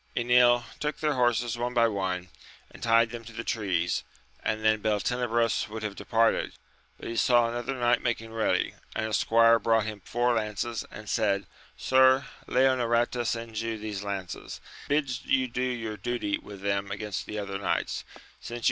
Enil 0.17 0.63
took 0.79 0.97
their 0.97 1.13
horses 1.13 1.59
one 1.59 1.75
by 1.75 1.87
one, 1.87 2.29
and 2.71 2.81
tied 2.81 3.11
them 3.11 3.23
to 3.23 3.33
the 3.33 3.43
trees, 3.43 4.01
and 4.43 4.65
then 4.65 4.81
Beltenebros 4.81 5.69
would 5.69 5.83
have 5.83 5.95
departed; 5.95 6.53
but 6.99 7.07
he 7.07 7.15
saw 7.15 7.47
another 7.47 7.75
knight 7.75 8.01
making 8.01 8.33
ready, 8.33 8.73
and 8.95 9.05
a 9.05 9.13
squire 9.13 9.59
brought 9.59 9.85
him 9.85 10.01
four 10.03 10.33
lances, 10.33 10.83
and 10.89 11.07
said, 11.07 11.45
sir, 11.77 12.25
Leonoreta 12.47 13.23
sends 13.23 13.61
you 13.61 13.77
these 13.77 14.01
lances, 14.01 14.59
and 14.89 14.97
bids 14.97 15.23
you 15.25 15.47
do 15.47 15.61
your 15.61 15.97
duty 15.97 16.35
with 16.39 16.61
them 16.61 16.89
against 16.89 17.27
the 17.27 17.37
other 17.37 17.59
knights, 17.59 17.99
since 17.99 18.15
you 18.15 18.23
AMADIS 18.23 18.29
OF 18.41 18.49
GAUL. 18.49 18.59